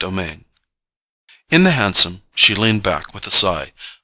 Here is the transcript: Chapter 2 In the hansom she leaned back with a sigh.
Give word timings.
Chapter 0.01 0.15
2 0.25 0.43
In 1.51 1.63
the 1.63 1.73
hansom 1.73 2.23
she 2.33 2.55
leaned 2.55 2.81
back 2.81 3.13
with 3.13 3.27
a 3.27 3.31
sigh. 3.31 3.71